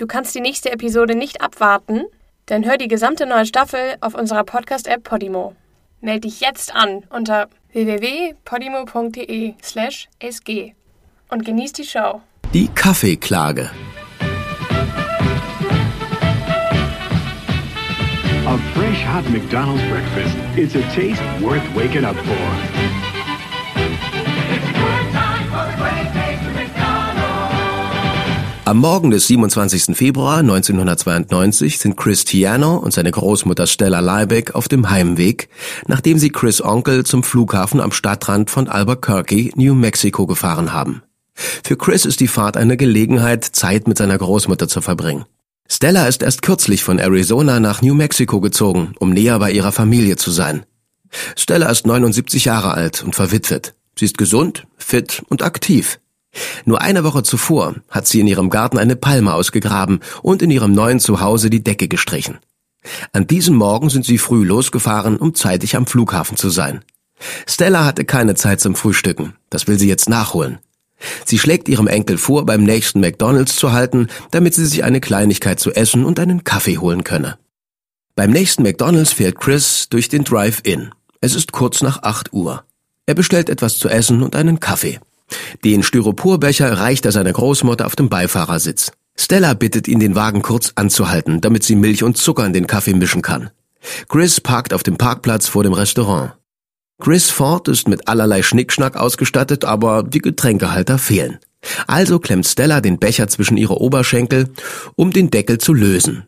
[0.00, 2.04] Du kannst die nächste Episode nicht abwarten?
[2.46, 5.54] Dann hör die gesamte neue Staffel auf unserer Podcast-App Podimo.
[6.00, 10.74] Meld dich jetzt an unter www.podimo.de/sg
[11.28, 12.22] und genieß die Show.
[12.54, 13.70] Die Kaffeeklage.
[18.46, 20.34] A fresh hot McDonald's breakfast.
[20.56, 22.99] It's a taste worth waking up for.
[28.70, 29.96] Am Morgen des 27.
[29.96, 35.48] Februar 1992 sind Chris Tiano und seine Großmutter Stella Liebeck auf dem Heimweg,
[35.88, 41.02] nachdem sie Chris Onkel zum Flughafen am Stadtrand von Albuquerque, New Mexico gefahren haben.
[41.34, 45.24] Für Chris ist die Fahrt eine Gelegenheit, Zeit mit seiner Großmutter zu verbringen.
[45.68, 50.14] Stella ist erst kürzlich von Arizona nach New Mexico gezogen, um näher bei ihrer Familie
[50.14, 50.64] zu sein.
[51.34, 53.74] Stella ist 79 Jahre alt und verwitwet.
[53.98, 55.98] Sie ist gesund, fit und aktiv.
[56.64, 60.72] Nur eine Woche zuvor hat sie in ihrem Garten eine Palme ausgegraben und in ihrem
[60.72, 62.38] neuen Zuhause die Decke gestrichen.
[63.12, 66.82] An diesem Morgen sind sie früh losgefahren, um zeitig am Flughafen zu sein.
[67.46, 69.34] Stella hatte keine Zeit zum Frühstücken.
[69.50, 70.58] Das will sie jetzt nachholen.
[71.24, 75.58] Sie schlägt ihrem Enkel vor, beim nächsten McDonald's zu halten, damit sie sich eine Kleinigkeit
[75.58, 77.38] zu essen und einen Kaffee holen könne.
[78.16, 80.92] Beim nächsten McDonald's fährt Chris durch den Drive-In.
[81.20, 82.64] Es ist kurz nach 8 Uhr.
[83.06, 85.00] Er bestellt etwas zu essen und einen Kaffee.
[85.64, 88.92] Den Styroporbecher reicht er seiner Großmutter auf dem Beifahrersitz.
[89.16, 92.94] Stella bittet ihn, den Wagen kurz anzuhalten, damit sie Milch und Zucker in den Kaffee
[92.94, 93.50] mischen kann.
[94.08, 96.32] Chris parkt auf dem Parkplatz vor dem Restaurant.
[97.00, 101.38] Chris Ford ist mit allerlei Schnickschnack ausgestattet, aber die Getränkehalter fehlen.
[101.86, 104.50] Also klemmt Stella den Becher zwischen ihre Oberschenkel,
[104.96, 106.24] um den Deckel zu lösen.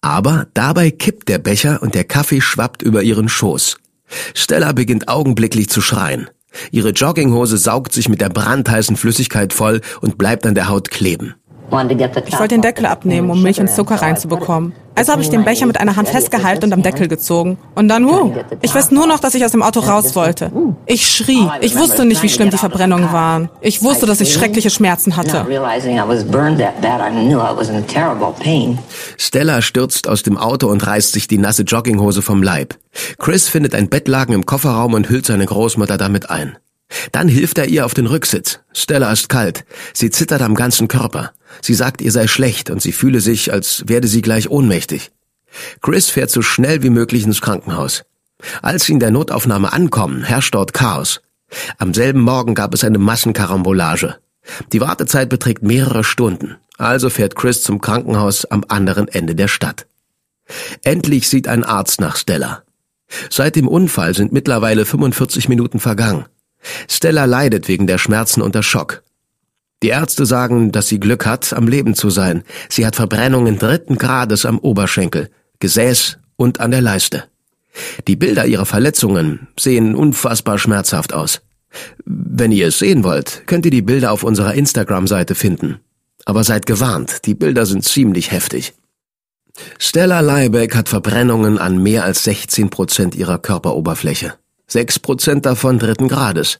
[0.00, 3.78] Aber dabei kippt der Becher und der Kaffee schwappt über ihren Schoß.
[4.34, 6.28] Stella beginnt augenblicklich zu schreien.
[6.70, 11.34] Ihre Jogginghose saugt sich mit der brandheißen Flüssigkeit voll und bleibt an der Haut kleben.
[11.70, 14.74] Ich wollte den Deckel abnehmen, um Milch und Zucker reinzubekommen.
[14.94, 17.56] Also habe ich den Becher mit einer Hand festgehalten und am Deckel gezogen.
[17.74, 20.52] Und dann, wuh, ich weiß nur noch, dass ich aus dem Auto raus wollte.
[20.84, 21.48] Ich schrie.
[21.60, 23.48] Ich wusste nicht, wie schlimm die Verbrennungen waren.
[23.62, 25.46] Ich wusste, dass ich schreckliche Schmerzen hatte.
[29.16, 32.74] Stella stürzt aus dem Auto und reißt sich die nasse Jogginghose vom Leib.
[33.18, 36.58] Chris findet ein Bettlaken im Kofferraum und hüllt seine Großmutter damit ein.
[37.12, 38.60] Dann hilft er ihr auf den Rücksitz.
[38.72, 39.64] Stella ist kalt.
[39.94, 41.32] Sie zittert am ganzen Körper.
[41.60, 45.10] Sie sagt, ihr sei schlecht und sie fühle sich, als werde sie gleich ohnmächtig.
[45.80, 48.04] Chris fährt so schnell wie möglich ins Krankenhaus.
[48.62, 51.20] Als sie in der Notaufnahme ankommen, herrscht dort Chaos.
[51.78, 54.16] Am selben Morgen gab es eine Massenkarambolage.
[54.72, 56.56] Die Wartezeit beträgt mehrere Stunden.
[56.78, 59.86] Also fährt Chris zum Krankenhaus am anderen Ende der Stadt.
[60.82, 62.62] Endlich sieht ein Arzt nach Stella.
[63.30, 66.24] Seit dem Unfall sind mittlerweile 45 Minuten vergangen.
[66.88, 69.02] Stella leidet wegen der Schmerzen unter Schock.
[69.82, 72.44] Die Ärzte sagen, dass sie Glück hat, am Leben zu sein.
[72.68, 75.28] Sie hat Verbrennungen dritten Grades am Oberschenkel,
[75.58, 77.24] Gesäß und an der Leiste.
[78.06, 81.42] Die Bilder ihrer Verletzungen sehen unfassbar schmerzhaft aus.
[82.04, 85.80] Wenn ihr es sehen wollt, könnt ihr die Bilder auf unserer Instagram-Seite finden.
[86.24, 88.74] Aber seid gewarnt, die Bilder sind ziemlich heftig.
[89.78, 94.34] Stella Leibeck hat Verbrennungen an mehr als 16 Prozent ihrer Körperoberfläche.
[94.72, 96.58] Sechs Prozent davon dritten Grades.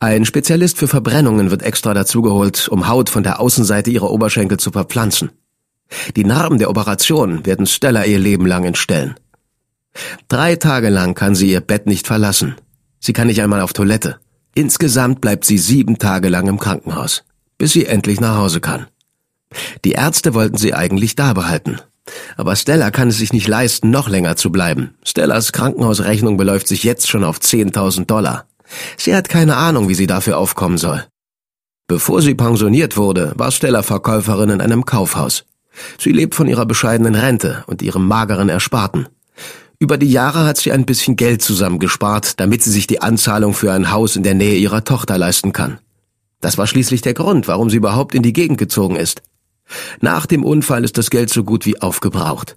[0.00, 4.72] Ein Spezialist für Verbrennungen wird extra dazugeholt, um Haut von der Außenseite ihrer Oberschenkel zu
[4.72, 5.30] verpflanzen.
[6.16, 9.14] Die Narben der Operation werden Stella ihr Leben lang entstellen.
[10.26, 12.56] Drei Tage lang kann sie ihr Bett nicht verlassen.
[12.98, 14.18] Sie kann nicht einmal auf Toilette.
[14.56, 17.22] Insgesamt bleibt sie sieben Tage lang im Krankenhaus,
[17.56, 18.88] bis sie endlich nach Hause kann.
[19.84, 21.78] Die Ärzte wollten sie eigentlich da behalten.
[22.36, 24.94] Aber Stella kann es sich nicht leisten, noch länger zu bleiben.
[25.04, 28.46] Stellas Krankenhausrechnung beläuft sich jetzt schon auf 10.000 Dollar.
[28.96, 31.04] Sie hat keine Ahnung, wie sie dafür aufkommen soll.
[31.86, 35.44] Bevor sie pensioniert wurde, war Stella Verkäuferin in einem Kaufhaus.
[35.98, 39.08] Sie lebt von ihrer bescheidenen Rente und ihrem mageren Ersparten.
[39.78, 43.72] Über die Jahre hat sie ein bisschen Geld zusammengespart, damit sie sich die Anzahlung für
[43.72, 45.78] ein Haus in der Nähe ihrer Tochter leisten kann.
[46.40, 49.22] Das war schließlich der Grund, warum sie überhaupt in die Gegend gezogen ist.
[50.00, 52.56] Nach dem Unfall ist das Geld so gut wie aufgebraucht.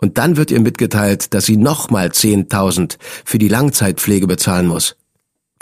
[0.00, 4.96] Und dann wird ihr mitgeteilt, dass sie nochmal 10.000 für die Langzeitpflege bezahlen muss.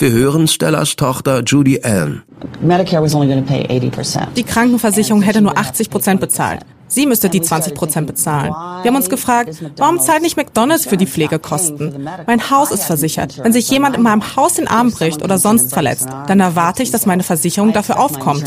[0.01, 2.23] Wir hören Stellas Tochter Judy Allen.
[4.37, 6.61] Die Krankenversicherung hätte nur 80 Prozent bezahlt.
[6.87, 8.51] Sie müsste die 20 Prozent bezahlen.
[8.51, 12.09] Wir haben uns gefragt, warum zahlt nicht McDonald's für die Pflegekosten?
[12.27, 13.39] Mein Haus ist versichert.
[13.43, 16.93] Wenn sich jemand in meinem Haus den Arm bricht oder sonst verletzt, dann erwarte ich,
[16.93, 18.45] dass meine Versicherung dafür aufkommt.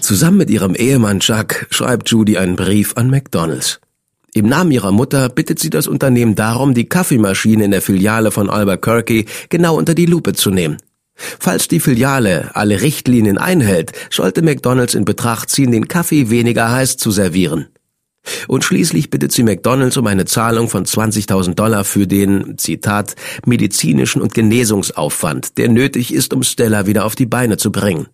[0.00, 3.80] Zusammen mit ihrem Ehemann Chuck schreibt Judy einen Brief an McDonald's.
[4.34, 8.50] Im Namen ihrer Mutter bittet sie das Unternehmen darum, die Kaffeemaschine in der Filiale von
[8.50, 10.78] Albuquerque genau unter die Lupe zu nehmen.
[11.14, 16.96] Falls die Filiale alle Richtlinien einhält, sollte McDonald's in Betracht ziehen, den Kaffee weniger heiß
[16.96, 17.68] zu servieren.
[18.48, 23.14] Und schließlich bittet sie McDonald's um eine Zahlung von 20.000 Dollar für den, Zitat,
[23.46, 28.08] medizinischen und Genesungsaufwand, der nötig ist, um Stella wieder auf die Beine zu bringen.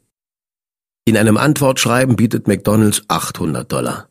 [1.07, 4.09] In einem Antwortschreiben bietet McDonald's 800 Dollar.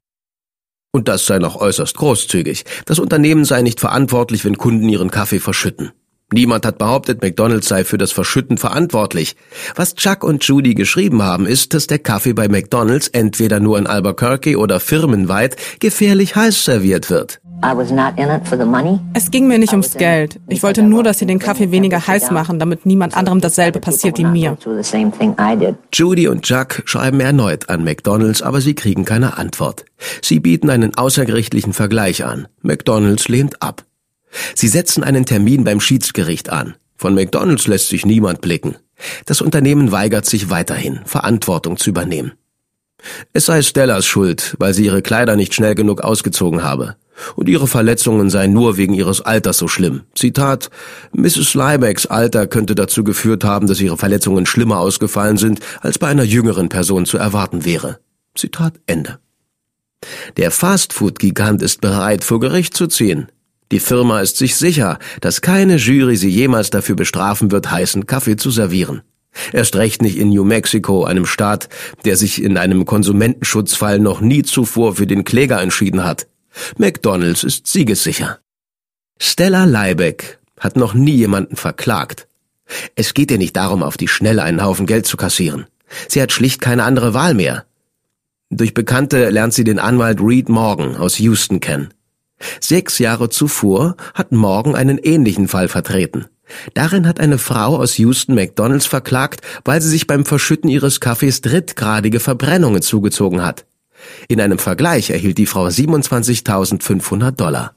[0.92, 2.66] Und das sei noch äußerst großzügig.
[2.86, 5.92] Das Unternehmen sei nicht verantwortlich, wenn Kunden ihren Kaffee verschütten.
[6.32, 9.36] Niemand hat behauptet, McDonald's sei für das Verschütten verantwortlich.
[9.76, 13.88] Was Chuck und Judy geschrieben haben, ist, dass der Kaffee bei McDonald's entweder nur in
[13.88, 17.39] Albuquerque oder firmenweit gefährlich heiß serviert wird.
[19.14, 20.40] Es ging mir nicht ums Geld.
[20.48, 24.18] Ich wollte nur, dass sie den Kaffee weniger heiß machen, damit niemand anderem dasselbe passiert
[24.18, 24.58] wie mir.
[25.94, 29.86] Judy und Chuck schreiben erneut an McDonald's, aber sie kriegen keine Antwort.
[30.22, 32.48] Sie bieten einen außergerichtlichen Vergleich an.
[32.62, 33.84] McDonald's lehnt ab.
[34.56, 36.76] Sie setzen einen Termin beim Schiedsgericht an.
[36.96, 38.76] Von McDonald's lässt sich niemand blicken.
[39.26, 42.34] Das Unternehmen weigert sich weiterhin, Verantwortung zu übernehmen.
[43.34, 46.96] Es sei Stellas Schuld, weil sie ihre Kleider nicht schnell genug ausgezogen habe.
[47.36, 50.02] Und ihre Verletzungen seien nur wegen ihres Alters so schlimm.
[50.16, 50.70] Zitat,
[51.14, 51.52] Mrs.
[51.52, 56.24] Slybacks Alter könnte dazu geführt haben, dass ihre Verletzungen schlimmer ausgefallen sind, als bei einer
[56.24, 58.00] jüngeren Person zu erwarten wäre.
[58.36, 59.20] Zitat Ende.
[60.38, 63.28] Der Fastfood-Gigant ist bereit, vor Gericht zu ziehen.
[63.72, 68.36] Die Firma ist sich sicher, dass keine Jury sie jemals dafür bestrafen wird, heißen Kaffee
[68.36, 69.04] zu servieren.
[69.54, 71.70] Erst recht nicht in New Mexico, einem Staat,
[72.04, 76.28] der sich in einem Konsumentenschutzfall noch nie zuvor für den Kläger entschieden hat.
[76.78, 78.40] McDonald's ist siegessicher.
[79.20, 82.28] Stella Leibeck hat noch nie jemanden verklagt.
[82.96, 85.66] Es geht ihr nicht darum, auf die Schnelle einen Haufen Geld zu kassieren.
[86.08, 87.66] Sie hat schlicht keine andere Wahl mehr.
[88.50, 91.94] Durch Bekannte lernt sie den Anwalt Reed Morgan aus Houston kennen.
[92.60, 96.26] Sechs Jahre zuvor hat Morgan einen ähnlichen Fall vertreten.
[96.74, 101.42] Darin hat eine Frau aus Houston McDonalds verklagt, weil sie sich beim Verschütten ihres Kaffees
[101.42, 103.66] drittgradige Verbrennungen zugezogen hat.
[104.28, 107.76] In einem Vergleich erhielt die Frau 27.500 Dollar.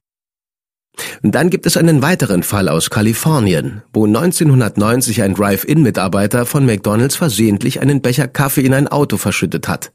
[1.22, 7.80] Dann gibt es einen weiteren Fall aus Kalifornien, wo 1990 ein Drive-In-Mitarbeiter von McDonalds versehentlich
[7.80, 9.92] einen Becher Kaffee in ein Auto verschüttet hat.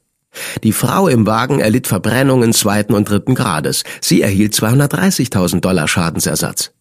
[0.62, 3.84] Die Frau im Wagen erlitt Verbrennungen zweiten und dritten Grades.
[4.00, 6.72] Sie erhielt 230.000 Dollar Schadensersatz.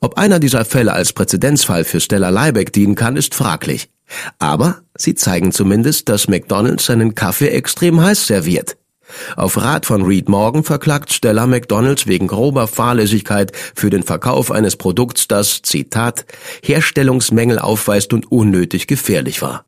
[0.00, 3.88] Ob einer dieser Fälle als Präzedenzfall für Stella Leibeck dienen kann, ist fraglich.
[4.38, 8.76] Aber sie zeigen zumindest, dass McDonald's seinen Kaffee extrem heiß serviert.
[9.36, 14.76] Auf Rat von Reed Morgan verklagt Stella McDonald's wegen grober Fahrlässigkeit für den Verkauf eines
[14.76, 16.26] Produkts, das, Zitat,
[16.62, 19.64] Herstellungsmängel aufweist und unnötig gefährlich war.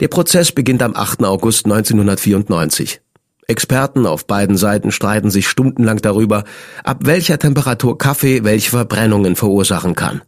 [0.00, 1.24] Der Prozess beginnt am 8.
[1.24, 3.00] August 1994.
[3.46, 6.44] Experten auf beiden Seiten streiten sich stundenlang darüber,
[6.84, 10.22] ab welcher Temperatur Kaffee welche Verbrennungen verursachen kann.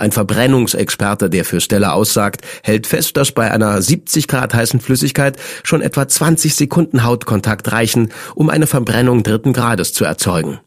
[0.00, 5.36] Ein Verbrennungsexperte, der für Stella aussagt, hält fest, dass bei einer 70 Grad heißen Flüssigkeit
[5.62, 10.58] schon etwa 20 Sekunden Hautkontakt reichen, um eine Verbrennung dritten Grades zu erzeugen.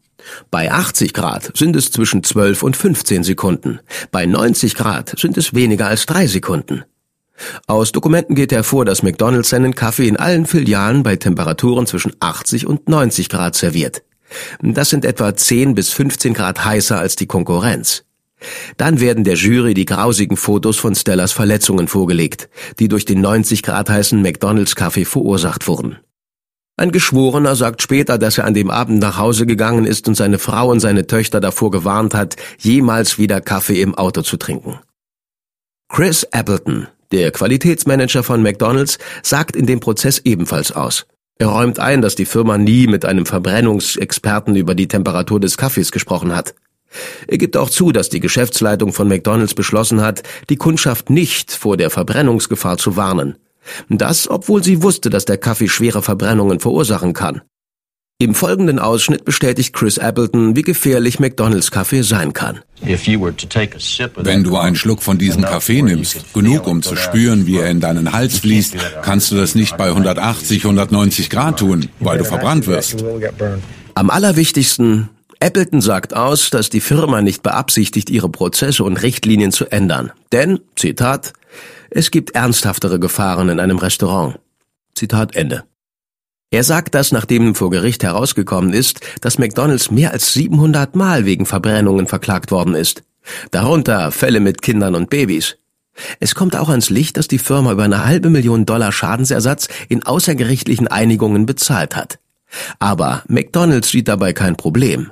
[0.51, 3.79] Bei 80 Grad sind es zwischen 12 und 15 Sekunden.
[4.11, 6.83] Bei 90 Grad sind es weniger als drei Sekunden.
[7.65, 12.67] Aus Dokumenten geht hervor, dass McDonald's seinen Kaffee in allen Filialen bei Temperaturen zwischen 80
[12.67, 14.03] und 90 Grad serviert.
[14.61, 18.03] Das sind etwa 10 bis 15 Grad heißer als die Konkurrenz.
[18.77, 22.49] Dann werden der Jury die grausigen Fotos von Stellas Verletzungen vorgelegt,
[22.79, 25.97] die durch den 90 Grad heißen McDonald's Kaffee verursacht wurden.
[26.75, 30.39] Ein Geschworener sagt später, dass er an dem Abend nach Hause gegangen ist und seine
[30.39, 34.79] Frau und seine Töchter davor gewarnt hat, jemals wieder Kaffee im Auto zu trinken.
[35.87, 41.05] Chris Appleton, der Qualitätsmanager von McDonald's sagt in dem Prozess ebenfalls aus.
[41.37, 45.91] Er räumt ein, dass die Firma nie mit einem Verbrennungsexperten über die Temperatur des Kaffees
[45.91, 46.55] gesprochen hat.
[47.27, 51.77] Er gibt auch zu, dass die Geschäftsleitung von McDonald's beschlossen hat, die Kundschaft nicht vor
[51.77, 53.35] der Verbrennungsgefahr zu warnen.
[53.89, 57.41] Das, obwohl sie wusste, dass der Kaffee schwere Verbrennungen verursachen kann.
[58.19, 62.59] Im folgenden Ausschnitt bestätigt Chris Appleton, wie gefährlich McDonalds Kaffee sein kann.
[62.81, 67.81] Wenn du einen Schluck von diesem Kaffee nimmst, genug um zu spüren, wie er in
[67.81, 72.67] deinen Hals fließt, kannst du das nicht bei 180, 190 Grad tun, weil du verbrannt
[72.67, 73.03] wirst.
[73.95, 75.09] Am allerwichtigsten,
[75.43, 80.13] Appleton sagt aus, dass die Firma nicht beabsichtigt, ihre Prozesse und Richtlinien zu ändern.
[80.31, 81.33] Denn, Zitat,
[81.89, 84.39] es gibt ernsthaftere Gefahren in einem Restaurant.
[84.95, 85.65] Zitat Ende.
[86.49, 91.45] Er sagt das, nachdem vor Gericht herausgekommen ist, dass McDonald's mehr als 700 Mal wegen
[91.45, 93.03] Verbrennungen verklagt worden ist.
[93.51, 95.57] Darunter Fälle mit Kindern und Babys.
[96.21, 100.03] Es kommt auch ans Licht, dass die Firma über eine halbe Million Dollar Schadensersatz in
[100.03, 102.17] außergerichtlichen Einigungen bezahlt hat.
[102.79, 105.11] Aber McDonald's sieht dabei kein Problem.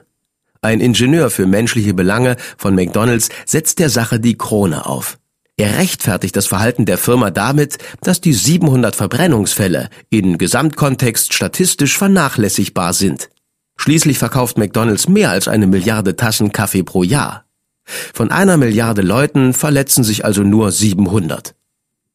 [0.63, 5.18] Ein Ingenieur für menschliche Belange von McDonald's setzt der Sache die Krone auf.
[5.58, 12.94] Er rechtfertigt das Verhalten der Firma damit, dass die 700 Verbrennungsfälle in Gesamtkontext statistisch vernachlässigbar
[12.94, 13.30] sind.
[13.75, 17.46] Schließlich verkauft McDonald's mehr als eine Milliarde Tassen Kaffee pro Jahr.
[17.84, 21.56] Von einer Milliarde Leuten verletzen sich also nur 700.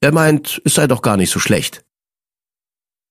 [0.01, 1.85] Er meint, es sei doch gar nicht so schlecht.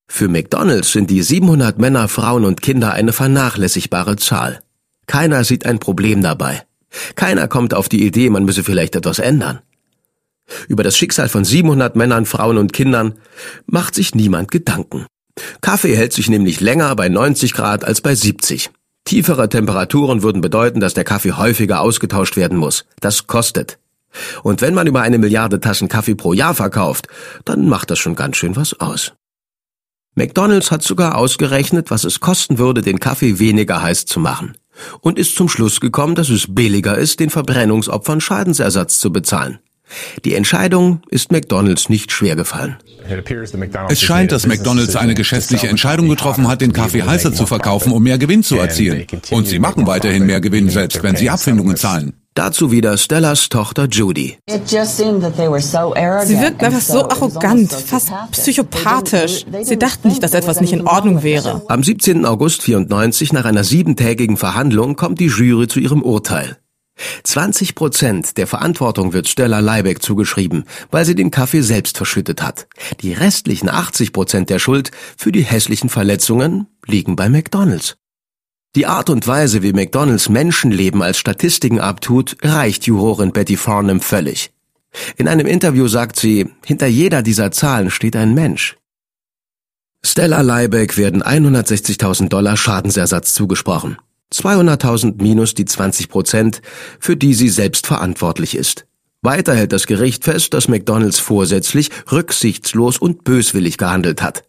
[0.08, 4.62] Für McDonald's sind die 700 Männer, Frauen und Kinder eine vernachlässigbare Zahl.
[5.08, 6.64] Keiner sieht ein Problem dabei.
[7.16, 9.60] Keiner kommt auf die Idee, man müsse vielleicht etwas ändern.
[10.68, 13.16] Über das Schicksal von 700 Männern, Frauen und Kindern
[13.66, 15.06] macht sich niemand Gedanken.
[15.62, 18.70] Kaffee hält sich nämlich länger bei 90 Grad als bei 70.
[19.04, 22.86] Tiefere Temperaturen würden bedeuten, dass der Kaffee häufiger ausgetauscht werden muss.
[23.02, 23.78] Das kostet.
[24.44, 27.08] Und wenn man über eine Milliarde Tassen Kaffee pro Jahr verkauft,
[27.44, 29.14] dann macht das schon ganz schön was aus.
[30.16, 34.56] McDonald's hat sogar ausgerechnet, was es kosten würde, den Kaffee weniger heiß zu machen.
[35.02, 39.60] Und ist zum Schluss gekommen, dass es billiger ist, den Verbrennungsopfern Schadensersatz zu bezahlen.
[40.24, 42.78] Die Entscheidung ist McDonald's nicht schwer gefallen.
[43.90, 48.02] Es scheint, dass McDonald's eine geschäftliche Entscheidung getroffen hat, den Kaffee heißer zu verkaufen, um
[48.02, 49.06] mehr Gewinn zu erzielen.
[49.30, 52.14] Und sie machen weiterhin mehr Gewinn, selbst wenn sie Abfindungen zahlen.
[52.36, 54.38] Dazu wieder Stellas Tochter Judy.
[54.46, 59.46] Sie wirkten einfach so arrogant, fast psychopathisch.
[59.62, 61.64] Sie dachten nicht, dass etwas nicht in Ordnung wäre.
[61.70, 62.26] Am 17.
[62.26, 66.58] August 94, nach einer siebentägigen Verhandlung, kommt die Jury zu ihrem Urteil.
[67.24, 72.68] 20 Prozent der Verantwortung wird Stella Leibeck zugeschrieben, weil sie den Kaffee selbst verschüttet hat.
[73.00, 77.96] Die restlichen 80 Prozent der Schuld für die hässlichen Verletzungen liegen bei McDonald's.
[78.76, 84.52] Die Art und Weise, wie McDonald's Menschenleben als Statistiken abtut, reicht Jurorin Betty Farnham völlig.
[85.16, 88.76] In einem Interview sagt sie, hinter jeder dieser Zahlen steht ein Mensch.
[90.04, 93.98] Stella Leibeck werden 160.000 Dollar Schadensersatz zugesprochen.
[94.34, 96.62] 200.000 minus die 20 Prozent,
[97.00, 98.86] für die sie selbst verantwortlich ist.
[99.22, 104.44] Weiter hält das Gericht fest, dass McDonald's vorsätzlich, rücksichtslos und böswillig gehandelt hat.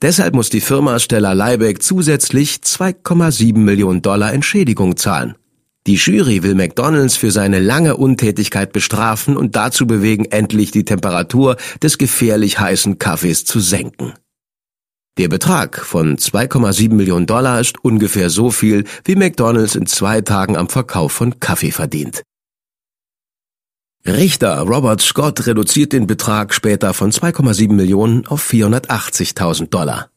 [0.00, 5.36] Deshalb muss die Firma Stella Leibeck zusätzlich 2,7 Millionen Dollar Entschädigung zahlen.
[5.86, 11.56] Die Jury will McDonald's für seine lange Untätigkeit bestrafen und dazu bewegen, endlich die Temperatur
[11.82, 14.12] des gefährlich heißen Kaffees zu senken.
[15.18, 20.56] Der Betrag von 2,7 Millionen Dollar ist ungefähr so viel, wie McDonald's in zwei Tagen
[20.56, 22.22] am Verkauf von Kaffee verdient.
[24.06, 30.10] Richter Robert Scott reduziert den Betrag später von 2,7 Millionen auf 480.000 Dollar.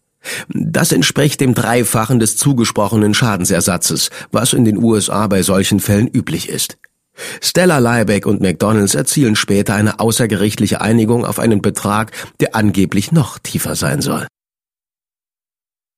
[0.50, 6.50] Das entspricht dem Dreifachen des zugesprochenen Schadensersatzes, was in den USA bei solchen Fällen üblich
[6.50, 6.78] ist.
[7.42, 13.38] Stella Liebeck und McDonald's erzielen später eine außergerichtliche Einigung auf einen Betrag, der angeblich noch
[13.38, 14.26] tiefer sein soll.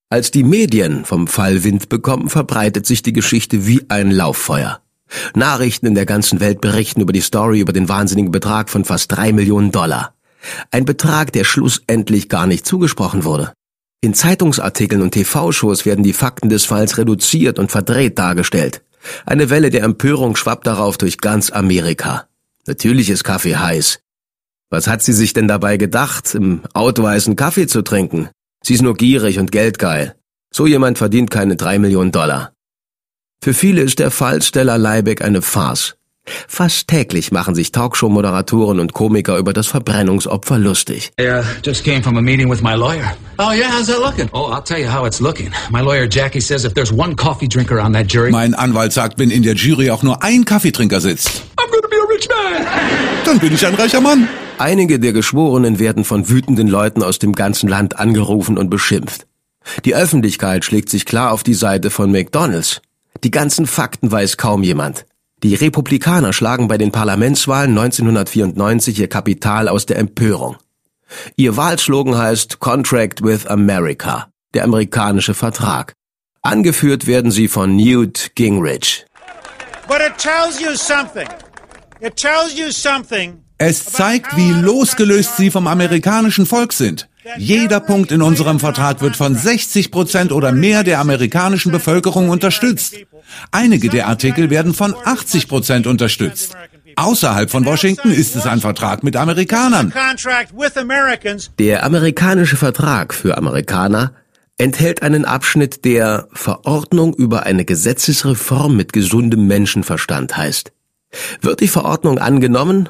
[0.10, 4.82] Als die Medien vom Fall Wind bekommen, verbreitet sich die Geschichte wie ein Lauffeuer.
[5.36, 9.12] Nachrichten in der ganzen Welt berichten über die Story über den wahnsinnigen Betrag von fast
[9.12, 10.14] drei Millionen Dollar.
[10.72, 13.54] Ein Betrag, der schlussendlich gar nicht zugesprochen wurde.
[14.02, 18.84] In Zeitungsartikeln und TV-Shows werden die Fakten des Falls reduziert und verdreht dargestellt.
[19.26, 22.28] Eine Welle der Empörung schwappt darauf durch ganz Amerika.
[22.68, 24.00] Natürlich ist Kaffee heiß.
[24.70, 28.30] Was hat sie sich denn dabei gedacht, im Auto heißen Kaffee zu trinken?
[28.64, 30.16] Sie ist nur gierig und geldgeil.
[30.52, 32.54] So jemand verdient keine drei Millionen Dollar.
[33.44, 35.96] Für viele ist der Fall Stella Leibeck eine Farce.
[36.48, 41.12] Fast täglich machen sich Talkshow-Moderatoren und Komiker über das Verbrennungsopfer lustig.
[41.20, 43.16] I just came from a meeting with my lawyer.
[43.38, 44.30] Oh yeah, how's that looking?
[44.34, 45.52] Oh, I'll tell you how it's looking.
[45.70, 48.32] My lawyer Jackie says if there's one coffee drinker on that jury.
[48.32, 51.44] Mein Anwalt sagt, wenn in der Jury auch nur ein Kaffeetrinker sitzt.
[51.58, 52.68] I'm gonna be a rich man.
[53.26, 54.28] Dann bin ich ein reicher Mann.
[54.58, 59.28] Einige der Geschworenen werden von wütenden Leuten aus dem ganzen Land angerufen und beschimpft.
[59.86, 62.82] Die Öffentlichkeit schlägt sich klar auf die Seite von McDonald's.
[63.24, 65.06] Die ganzen Fakten weiß kaum jemand.
[65.44, 70.58] Die Republikaner schlagen bei den Parlamentswahlen 1994 ihr Kapital aus der Empörung.
[71.36, 75.94] Ihr Wahlslogan heißt Contract with America, der amerikanische Vertrag.
[76.42, 79.06] Angeführt werden sie von Newt Gingrich.
[79.88, 81.28] But it tells you something.
[82.02, 87.10] It tells you something es zeigt, wie losgelöst sie vom amerikanischen Volk sind.
[87.38, 92.96] Jeder Punkt in unserem Vertrag wird von 60 Prozent oder mehr der amerikanischen Bevölkerung unterstützt.
[93.52, 96.56] Einige der Artikel werden von 80 Prozent unterstützt.
[96.96, 99.94] Außerhalb von Washington ist es ein Vertrag mit Amerikanern.
[101.60, 104.14] Der amerikanische Vertrag für Amerikaner
[104.58, 110.72] enthält einen Abschnitt, der Verordnung über eine Gesetzesreform mit gesundem Menschenverstand heißt.
[111.42, 112.90] Wird die Verordnung angenommen,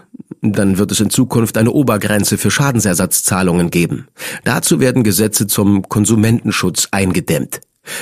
[0.54, 4.08] dann wird es in Zukunft eine Obergrenze für Schadensersatzzahlungen geben.
[4.44, 7.62] Dazu werden Gesetze zum Konsumentenschutz eingedämmt.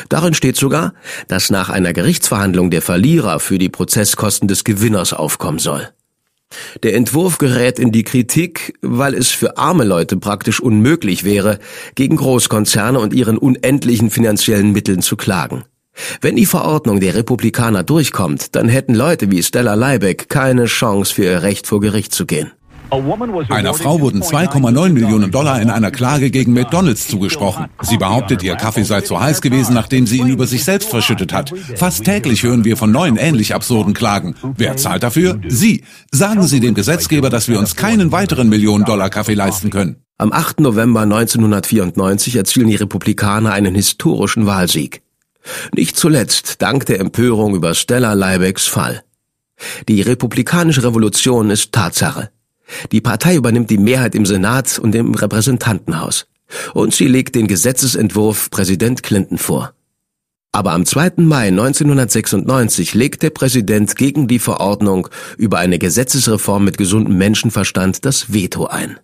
[0.10, 0.94] Darin steht sogar,
[1.28, 5.90] dass nach einer Gerichtsverhandlung der Verlierer für die Prozesskosten des Gewinners aufkommen soll.
[6.84, 11.60] Der Entwurf gerät in die Kritik, weil es für arme Leute praktisch unmöglich wäre,
[11.96, 15.66] gegen Großkonzerne und ihren unendlichen finanziellen Mitteln zu klagen.
[16.22, 21.24] Wenn die Verordnung der Republikaner durchkommt, dann hätten Leute wie Stella Leibeck keine Chance für
[21.24, 22.52] ihr Recht vor Gericht zu gehen.
[23.50, 27.66] Einer Frau wurden 2,9 Millionen Dollar in einer Klage gegen McDonald's zugesprochen.
[27.82, 31.34] Sie behauptet, ihr Kaffee sei zu heiß gewesen, nachdem sie ihn über sich selbst verschüttet
[31.34, 31.52] hat.
[31.76, 34.36] Fast täglich hören wir von neuen ähnlich absurden Klagen.
[34.56, 35.40] Wer zahlt dafür?
[35.48, 35.84] Sie.
[36.12, 39.98] Sagen Sie dem Gesetzgeber, dass wir uns keinen weiteren Millionen Dollar Kaffee leisten können.
[40.18, 40.62] Am 8.
[40.62, 45.02] November 1994 erzielen die Republikaner einen historischen Wahlsieg.
[45.76, 49.04] Nicht zuletzt dank der Empörung über Stella Leibecks Fall.
[49.88, 52.30] Die republikanische Revolution ist Tatsache.
[52.92, 56.28] Die Partei übernimmt die Mehrheit im Senat und im Repräsentantenhaus.
[56.74, 59.74] Und sie legt den Gesetzesentwurf Präsident Clinton vor.
[60.52, 61.14] Aber am 2.
[61.18, 68.32] Mai 1996 legt der Präsident gegen die Verordnung über eine Gesetzesreform mit gesundem Menschenverstand das
[68.32, 68.98] Veto ein.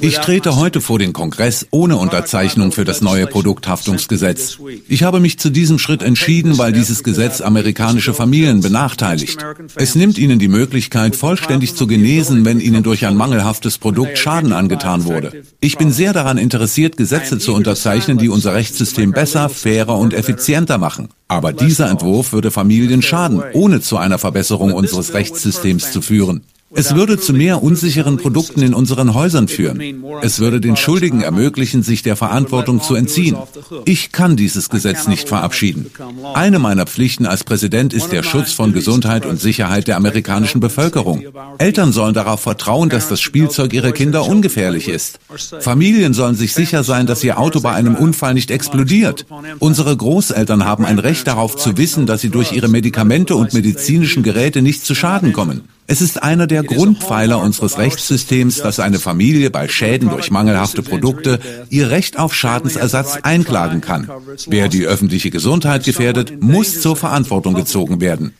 [0.00, 4.58] Ich trete heute vor den Kongress ohne Unterzeichnung für das neue Produkthaftungsgesetz.
[4.88, 9.44] Ich habe mich zu diesem Schritt entschieden, weil dieses Gesetz amerikanische Familien benachteiligt.
[9.76, 14.52] Es nimmt ihnen die Möglichkeit, vollständig zu genesen, wenn ihnen durch ein mangelhaftes Produkt Schaden
[14.52, 15.42] angetan wurde.
[15.60, 20.78] Ich bin sehr daran interessiert, Gesetze zu unterzeichnen, die unser Rechtssystem besser, fairer und effizienter
[20.78, 21.08] machen.
[21.28, 26.42] Aber dieser Entwurf würde Familien schaden, ohne zu einer Verbesserung unseres Rechtssystems zu führen.
[26.74, 30.04] Es würde zu mehr unsicheren Produkten in unseren Häusern führen.
[30.22, 33.36] Es würde den Schuldigen ermöglichen, sich der Verantwortung zu entziehen.
[33.84, 35.90] Ich kann dieses Gesetz nicht verabschieden.
[36.34, 41.22] Eine meiner Pflichten als Präsident ist der Schutz von Gesundheit und Sicherheit der amerikanischen Bevölkerung.
[41.58, 45.18] Eltern sollen darauf vertrauen, dass das Spielzeug ihrer Kinder ungefährlich ist.
[45.60, 49.26] Familien sollen sich sicher sein, dass ihr Auto bei einem Unfall nicht explodiert.
[49.58, 54.22] Unsere Großeltern haben ein Recht darauf zu wissen, dass sie durch ihre Medikamente und medizinischen
[54.22, 55.62] Geräte nicht zu Schaden kommen.
[55.86, 61.38] Es ist einer der Grundpfeiler unseres Rechtssystems, dass eine Familie bei Schäden durch mangelhafte Produkte
[61.70, 64.08] ihr Recht auf Schadensersatz einklagen kann.
[64.46, 68.34] Wer die öffentliche Gesundheit gefährdet, muss zur Verantwortung gezogen werden.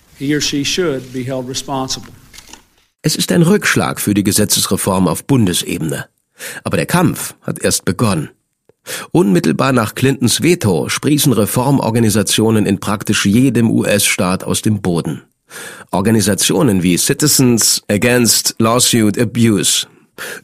[3.02, 6.06] Es ist ein Rückschlag für die Gesetzesreform auf Bundesebene.
[6.64, 8.30] Aber der Kampf hat erst begonnen.
[9.10, 15.22] Unmittelbar nach Clintons Veto sprießen Reformorganisationen in praktisch jedem US-Staat aus dem Boden.
[15.90, 19.86] Organisationen wie Citizens Against Lawsuit Abuse,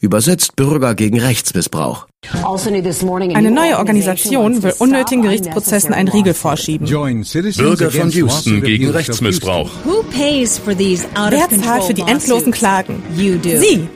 [0.01, 2.07] übersetzt Bürger gegen Rechtsmissbrauch.
[2.43, 6.87] Also Eine neue Organisation will unnötigen Gerichtsprozessen einen Riegel vorschieben.
[6.87, 9.71] Bürger von Houston gegen Rechtsmissbrauch.
[9.85, 13.03] Wer zahlt für die endlosen Klagen?
[13.17, 13.89] Sie!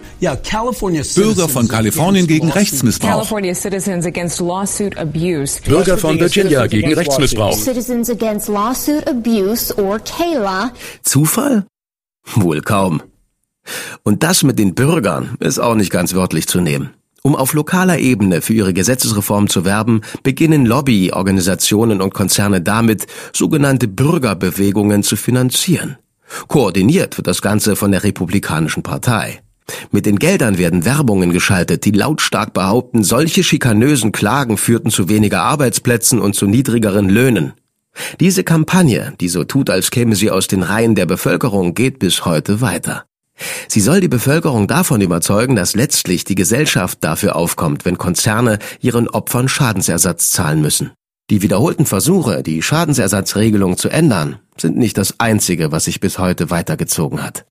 [1.17, 3.09] Bürger von Kalifornien gegen Rechtsmissbrauch.
[5.65, 7.57] Bürger von Virginia gegen Rechtsmissbrauch.
[11.03, 11.67] Zufall?
[12.37, 13.03] Wohl kaum.
[14.05, 16.91] Und das mit den Bürgern ist auch nicht ganz wörtlich zu nehmen.
[17.25, 23.89] Um auf lokaler Ebene für ihre Gesetzesreform zu werben, beginnen Lobbyorganisationen und Konzerne damit, sogenannte
[23.89, 25.97] Bürgerbewegungen zu finanzieren.
[26.47, 29.43] Koordiniert wird das Ganze von der Republikanischen Partei.
[29.91, 35.43] Mit den Geldern werden Werbungen geschaltet, die lautstark behaupten, solche schikanösen Klagen führten zu weniger
[35.43, 37.53] Arbeitsplätzen und zu niedrigeren Löhnen.
[38.21, 42.25] Diese Kampagne, die so tut, als käme sie aus den Reihen der Bevölkerung, geht bis
[42.25, 43.05] heute weiter.
[43.69, 49.09] Sie soll die Bevölkerung davon überzeugen, dass letztlich die Gesellschaft dafür aufkommt, wenn Konzerne ihren
[49.09, 50.93] Opfern Schadensersatz zahlen müssen.
[51.31, 56.51] Die wiederholten Versuche, die Schadensersatzregelung zu ändern, sind nicht das Einzige, was sich bis heute
[56.51, 57.45] weitergezogen hat.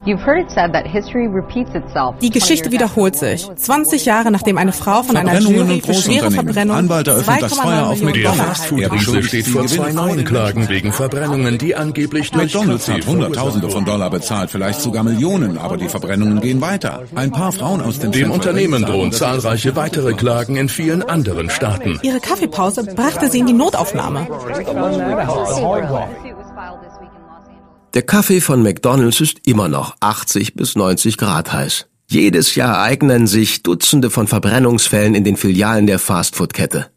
[2.22, 3.50] Die Geschichte wiederholt sich.
[3.56, 7.88] 20 Jahre nachdem eine Frau von einer Jury für schwere Verbrennung Anwalt eröffnet das Feuer
[7.88, 8.42] auf Der McDonald's.
[8.42, 13.86] Fastfood-Riese steht vor zwei neuen Klagen wegen Verbrennungen, die angeblich durch McDonald's hat Hunderttausende von
[13.86, 17.04] Dollar bezahlt, vielleicht sogar Millionen, aber die Verbrennungen gehen weiter.
[17.16, 22.00] Ein paar Frauen aus dem Dem Unternehmen drohen zahlreiche weitere Klagen in vielen anderen Staaten.
[22.04, 24.28] Ihre Kaffeepause brachte sie in die Notaufnahme.
[27.94, 31.88] Der Kaffee von McDonald's ist immer noch 80 bis 90 Grad heiß.
[32.08, 36.90] Jedes Jahr ereignen sich Dutzende von Verbrennungsfällen in den Filialen der Fastfood-Kette.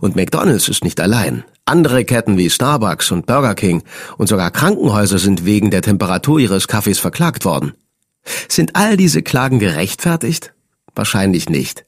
[0.00, 1.44] Und McDonald's ist nicht allein.
[1.66, 3.82] Andere Ketten wie Starbucks und Burger King
[4.16, 7.74] und sogar Krankenhäuser sind wegen der Temperatur ihres Kaffees verklagt worden.
[8.48, 10.54] Sind all diese Klagen gerechtfertigt?
[10.94, 11.84] Wahrscheinlich nicht.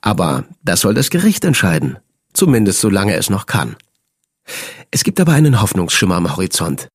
[0.00, 1.98] Aber das soll das Gericht entscheiden.
[2.32, 3.76] Zumindest solange es noch kann.
[4.90, 6.88] Es gibt aber einen Hoffnungsschimmer am Horizont.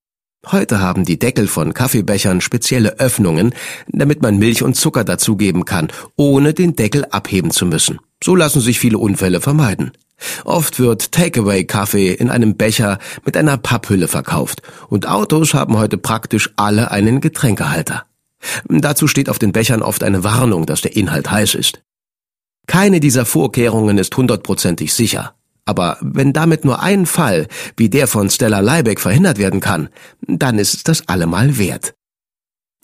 [0.52, 3.54] Heute haben die Deckel von Kaffeebechern spezielle Öffnungen,
[3.88, 8.00] damit man Milch und Zucker dazugeben kann, ohne den Deckel abheben zu müssen.
[8.24, 9.92] So lassen sich viele Unfälle vermeiden.
[10.46, 16.52] Oft wird Takeaway-Kaffee in einem Becher mit einer Papphülle verkauft und Autos haben heute praktisch
[16.56, 18.06] alle einen Getränkehalter.
[18.70, 21.82] Dazu steht auf den Bechern oft eine Warnung, dass der Inhalt heiß ist.
[22.68, 25.36] Keine dieser Vorkehrungen ist hundertprozentig sicher.
[25.68, 29.90] Aber wenn damit nur ein Fall, wie der von Stella Leibeck, verhindert werden kann,
[30.26, 31.94] dann ist es das allemal wert.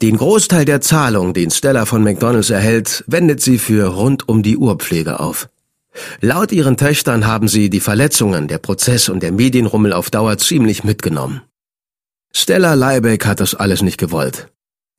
[0.01, 4.57] Den Großteil der Zahlung, den Stella von McDonalds erhält, wendet sie für rund um die
[4.57, 5.47] Uhrpflege auf.
[6.19, 10.83] Laut ihren Töchtern haben sie die Verletzungen, der Prozess und der Medienrummel auf Dauer ziemlich
[10.83, 11.41] mitgenommen.
[12.35, 14.49] Stella Leibeck hat das alles nicht gewollt.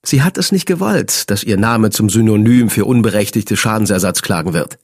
[0.07, 4.79] Sie hat es nicht gewollt, dass ihr Name zum Synonym für unberechtigte Schadensersatzklagen wird.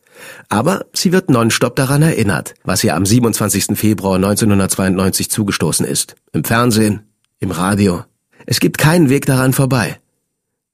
[0.49, 3.79] Aber sie wird nonstop daran erinnert, was ihr am 27.
[3.79, 6.17] Februar 1992 zugestoßen ist.
[6.33, 8.05] Im Fernsehen, im Radio.
[8.47, 9.99] Es gibt keinen Weg daran vorbei.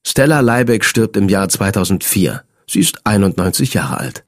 [0.05, 2.43] Stella Leibeck stirbt im Jahr 2004.
[2.69, 4.23] Sie ist 91 Jahre alt.